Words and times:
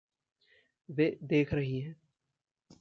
वे 0.89 1.17
देख 1.23 1.53
रहीं 1.53 1.81
हैं। 1.81 1.95